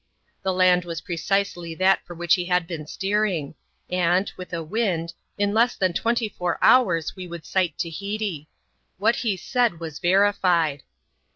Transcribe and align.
The 0.41 0.51
land 0.51 0.83
was 0.83 0.99
pre 1.01 1.15
cisely 1.15 1.75
that 1.75 2.03
for 2.07 2.15
which 2.15 2.33
he 2.33 2.45
had 2.45 2.65
been 2.65 2.87
steering; 2.87 3.53
and, 3.87 4.31
with 4.35 4.51
a 4.51 4.63
wind, 4.63 5.13
in 5.37 5.53
less 5.53 5.75
than 5.75 5.93
twenty 5.93 6.27
four 6.27 6.57
hours 6.59 7.15
we 7.15 7.27
would 7.27 7.45
sight 7.45 7.77
Tahiti. 7.77 8.47
What 8.97 9.17
he 9.17 9.37
said 9.37 9.79
was 9.79 9.99
verified. 9.99 10.81